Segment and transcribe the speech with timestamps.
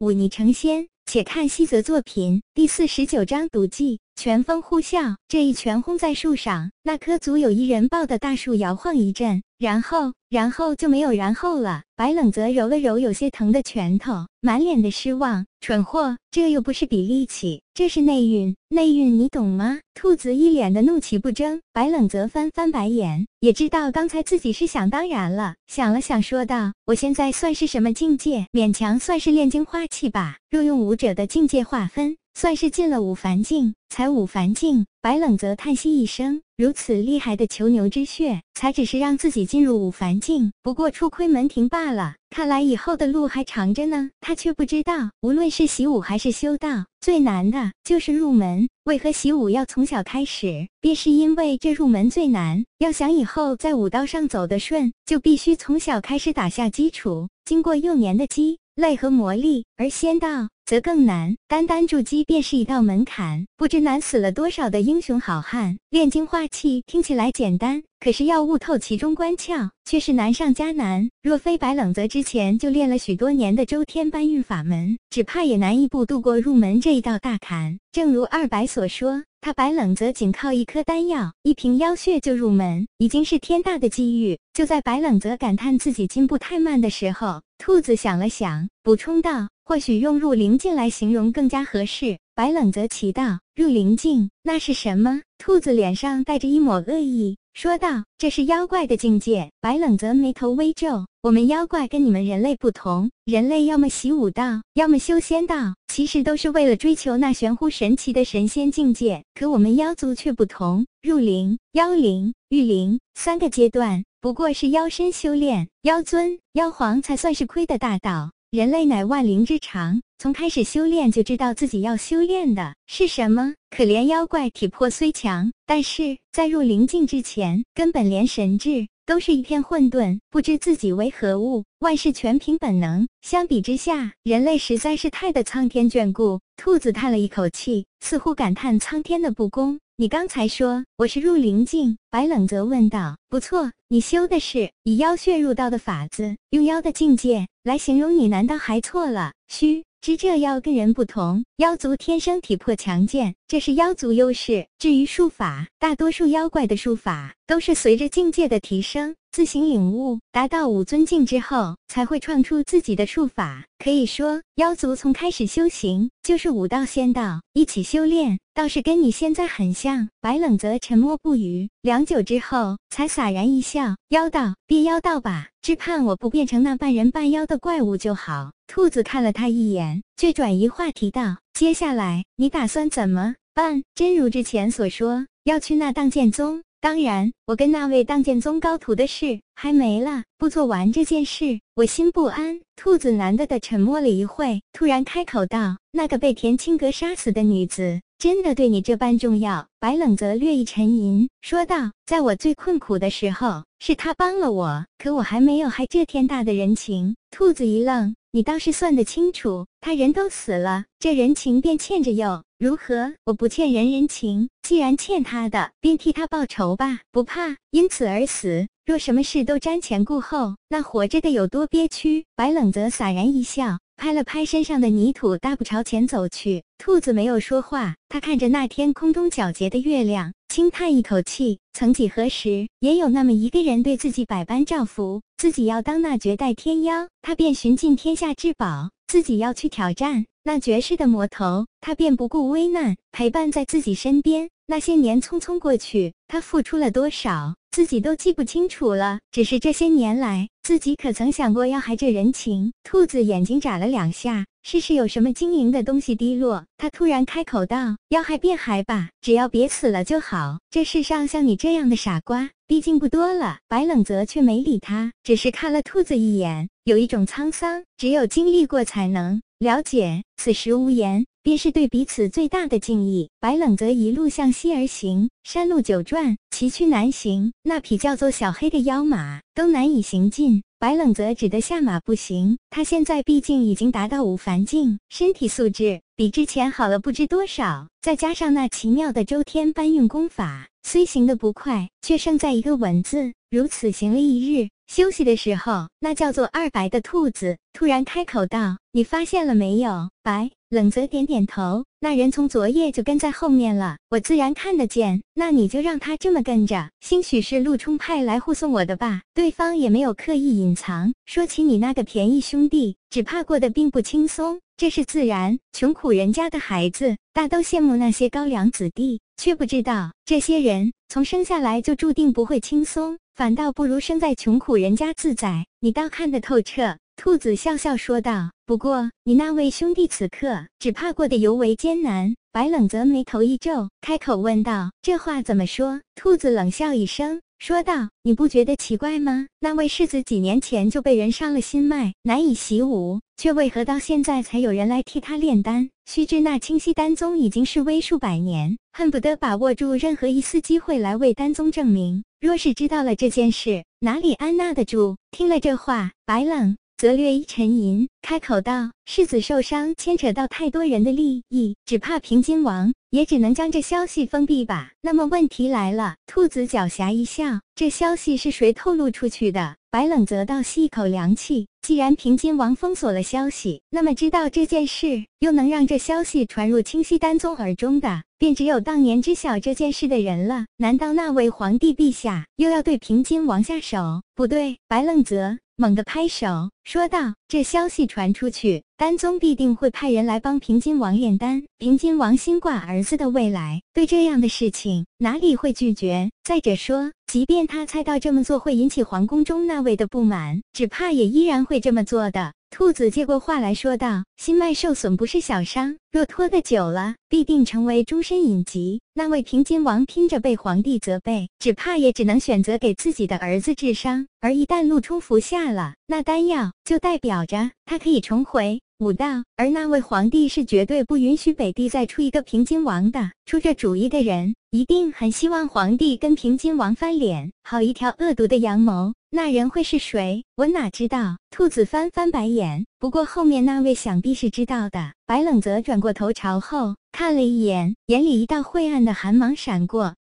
[0.00, 0.88] 舞霓成仙。
[1.04, 4.00] 且看西泽作品第四十九章赌技。
[4.16, 11.82] 拳风呼啸，这一拳轰在树上，那棵足有一人抱的大树摇晃一阵，然后，然后就没有然后了。
[11.94, 15.44] 白冷泽揉了揉有些疼的拳头，满脸的失望。
[15.60, 19.78] 蠢货，这又不是比力气，这是内运，内运你懂吗？
[19.92, 21.60] 兔子一脸的怒气不争。
[21.74, 28.46] 白冷泽翻翻白眼，也知道刚才自己是想当然了，想了想，说道：“我现在算是什么境界？
[28.52, 30.38] 勉强算是炼精花气吧。
[30.50, 34.86] 若用武者的境界划分。”算是进了五凡境，才五凡境。
[35.02, 42.16] 白冷泽叹息一声，如此厉害的囚牛之血，才只是让自己进入五凡境，不过出窥门庭罢了。
[42.28, 44.10] 看来以后的路还长着呢。
[44.20, 48.68] 他却不知道，无论是习武还是修道，最难的就是入门。
[48.84, 50.68] 为何习武要从小开始？
[50.82, 52.62] 便是因为这入门最难。
[52.80, 59.64] 要想以后在武道上走得顺，就必须从小开始打下基础，经过幼年的积累和磨砺。
[59.78, 60.50] 而仙道。
[60.70, 65.76] 则更难，单单筑基便是一道门槛，不知难死了多少的英雄好汉。
[65.90, 71.10] 炼精化气听起来简单，可是要悟透其中关窍，却是难上加难。
[71.24, 77.76] 若非白冷泽之前就练了许多年的周天搬运法门，只怕也难一步度过入门这一道大坎。
[77.90, 84.38] 正如二白所说，他白冷泽仅靠一颗丹药、一瓶妖血就入门，已经是天大的机遇。
[84.54, 89.48] 就在白冷泽感叹自己进步太慢的时候，兔子想了想，补充道。
[89.70, 92.18] 或许用入灵境来形容更加合适。
[92.34, 109.22] 白冷泽奇道：“入灵境，那是什么？”兔子脸上带着一抹恶意，说道：“这是妖怪的境界。”白冷泽眉头微皱：“我们妖怪跟你们人类不同，人类要么习武道，要么修仙道，其实都是为了追求那玄乎神奇的神仙境界。
[109.36, 123.54] 可我们妖族却不同，入灵、妖灵、御灵三个阶段，不过是妖身修炼，妖尊、妖皇才算是亏的大道。”人类乃万灵之长，从开始修炼就知道自己要修炼的是什么。
[123.70, 133.06] 可怜妖怪体魄虽强，但是在入灵境之前，根本连神智都是一片混沌，不知自己为何物，万事全凭本能。
[133.22, 136.40] 相比之下，人类实在是太的苍天眷顾。
[136.56, 139.78] 兔子叹了一口气，似乎感叹苍天的不公。
[139.96, 143.16] 你刚才说我是入灵境，白冷泽问道。
[143.28, 149.34] 不错，你修的是以妖血入道的法子，用妖的境界来形容你，难道还错了？
[149.46, 154.66] 须知这妖跟人不同，妖族天生体魄强健，这是妖族优势。
[154.78, 159.14] 至于术法，大多数妖怪的术法都是随着境界的提升。
[159.32, 163.64] 自行领悟，达到五尊境之后，才会创出自己的术法。
[163.78, 170.08] 可以说，妖族从开始修行就是武道仙道一起修炼，倒是跟你现在很像。
[170.20, 183.84] 白冷泽沉默不语，良久之后，才洒然一笑：“妖道便妖道吧，只盼我不变成那半人半妖的怪物就好。”兔子看了他一眼，却转移话题道：“接下来你打算怎么办？
[183.94, 192.58] 真如之前所说，要去那荡剑宗。”当然，我跟那位当剑宗高徒的事还没了，不做完这件事，我心不安。
[192.74, 213.14] 兔子难得的沉默了一会，突然开口道：“那个被田青阁杀死的女子，真的对你这般重要？”白冷泽略一沉吟，说道：“在我最困苦的时候，是他帮了我，可我还没有还这天大的人情。”兔子一愣：“你倒是算得清楚，他人都死了，这人情便欠着又？”如何？
[213.24, 218.68] 我不欠人人情，既然欠他的，便替他报仇吧，不怕因此而死。
[218.84, 222.26] 若什么事都瞻前顾后，那活着的有多憋屈？
[222.36, 226.64] 白冷泽洒然一笑，拍了拍身上的泥土，大步朝前走去。
[226.78, 231.58] 兔子没有说话，他看着那天空中皎洁的月亮，轻叹一口气。
[231.74, 240.24] 曾几何时，也有那么一个人对自己百般照拂，自己要当那绝代天妖，他便寻尽天下至宝；自己要去挑战。
[240.44, 244.48] 那绝世的魔头，他便不顾危难陪伴在自己身边。
[244.66, 249.18] 那些年匆匆过去，他付出了多少，自己都记不清楚了。
[249.30, 252.72] 只是这些年来，自己可曾想过要还这人情？
[252.84, 256.64] 兔子眼睛眨了两下，试试有什么晶莹的东西滴落。
[256.78, 260.60] 他突然开口道：“要害便害吧，只要别死了就好。
[260.70, 269.42] 这世上像你这样的傻瓜，毕竟不多了。”白冷泽却没理他，只是看了兔子一眼，有一种沧桑，只有经历过才能。
[269.60, 273.28] 了解，此时无言，便是对彼此最大的敬意。
[273.40, 280.62] 白冷泽一路向西而行，山路九转，崎岖难行，那匹叫做小黑的妖马都难以行进。
[280.78, 282.56] 白冷泽只得下马步行。
[282.70, 293.34] 他现在毕竟已经达到五凡境，身体素质比之前好了不知多少，再加上那奇妙的周天搬运功法，虽行得不快，却胜在一个稳字。
[293.50, 294.70] 如此行了一日。
[294.90, 301.84] 休息的时候，那叫做二白的兔子突然开口道：“你发现了没有？”白冷泽点点头。
[302.00, 305.22] 那人从昨夜就跟在后面了，我自然看得见。
[305.32, 309.22] 那你就让他这么跟着，兴许是陆冲派来护送我的吧。
[309.32, 311.12] 对方也没有刻意隐藏。
[311.24, 315.56] 说起你那个便宜兄弟，只怕过得并不轻松，这是自然。
[315.72, 325.64] 穷苦人家的孩子，大都羡慕那些高粱子弟，却不知道这些人从生下来就注定不会轻松，反倒不如生在穷苦人家自在。
[325.80, 326.98] 你倒看得透彻。
[327.16, 339.46] 兔子笑笑说道：“不过，你那位兄弟此刻只怕过得尤为艰难。”白冷泽眉头一皱，开口问道：“这话怎么说？”兔子冷笑一声，说道：“你不觉得奇怪吗？
[339.60, 345.88] 那位世子几年前就被人伤了心脉，难以习武，却为何到现在才有人来替他炼丹？
[346.04, 352.22] 须知那清溪丹宗已经是威数百年，恨不得把握住任何一丝机会来为丹宗证明。
[352.40, 356.76] 若是知道了这件事，哪里安纳得住？”听了这话，白冷。
[356.96, 371.68] 则略一沉吟，开口道：“世子受伤，牵扯到太多人的利益，只怕平津王也只能将这消息封闭吧。”那么问题来了，兔子狡黠一笑：“这消息是谁透露出去的？”白冷则倒吸一口凉气。
[371.80, 380.64] 既然平津王封锁了消息，那么知道这件事又能让这消息传入清溪丹宗耳中的，便只有当年知晓这件事的人了。
[380.78, 384.22] 难道那位皇帝陛下又要对平津王下手？
[384.34, 385.58] 不对，白愣泽。
[385.76, 391.62] 猛地拍手说道：“这消息传出去，丹宗必定会派人来帮平津王炼丹。
[391.78, 396.30] 平津王心挂儿子的未来，对这样的事情哪里会拒绝？
[396.44, 409.00] 再者说，即便他猜到这么做会引起皇宫中那位的不满，只怕也依然会这么做的。”兔子接过话来说道：“心脉受损不是小伤，若拖得久了，必定成为终身隐疾。
[409.14, 414.26] 那位平津王拼着被皇帝责备，只怕也只能选择给自己的儿子治伤。
[414.40, 423.30] 而一旦陆冲服下了那丹药，就代表着他可以重回。”武道，而那位皇帝是绝对不允许北地再出一个平津王的。
[423.46, 427.50] 出这主意的人，一定很希望皇帝跟平津王翻脸。
[427.64, 429.14] 好一条恶毒的阳谋！
[429.30, 430.44] 那人会是谁？
[430.54, 431.38] 我哪知道？
[431.50, 432.84] 兔子翻翻白眼。
[432.98, 435.14] 不过后面那位想必是知道的。
[435.24, 440.14] 白冷泽转过头朝后看了一眼，眼里一道晦暗的寒芒闪过，